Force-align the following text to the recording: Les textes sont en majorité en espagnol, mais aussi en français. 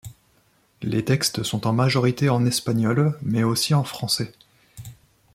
Les 0.81 1.05
textes 1.05 1.43
sont 1.43 1.67
en 1.67 1.73
majorité 1.73 2.27
en 2.29 2.43
espagnol, 2.47 3.15
mais 3.21 3.43
aussi 3.43 3.75
en 3.75 3.83
français. 3.83 4.33